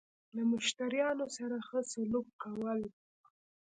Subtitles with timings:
[0.35, 2.79] له مشتريانو سره خه سلوک کول